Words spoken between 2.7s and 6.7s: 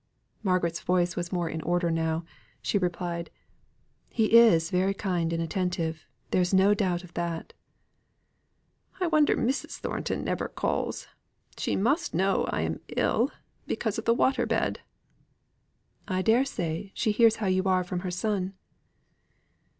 replied, "He is very kind and attentive there is